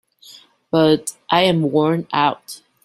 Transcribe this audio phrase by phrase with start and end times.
[0.71, 2.61] But I am worn out.